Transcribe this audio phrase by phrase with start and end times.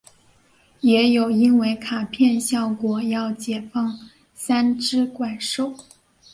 [0.79, 3.99] 也有因为卡片效果要解放
[4.33, 5.75] 三只怪兽。